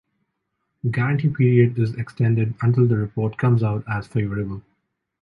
The 0.83 0.89
guarantee 0.89 1.29
period 1.29 1.77
is 1.77 1.93
extended 1.93 2.55
until 2.59 2.87
the 2.87 2.97
report 2.97 3.37
comes 3.37 3.61
out 3.61 3.83
as 3.87 4.07
favorable. 4.07 4.63